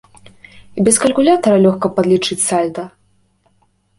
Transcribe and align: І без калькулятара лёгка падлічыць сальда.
І 0.77 0.85
без 0.87 0.95
калькулятара 1.03 1.57
лёгка 1.65 1.87
падлічыць 1.99 2.39
сальда. 2.47 2.87